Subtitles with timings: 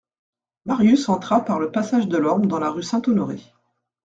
[0.65, 3.39] Marius entra par le passage Delorme dans la rue Saint-Honoré.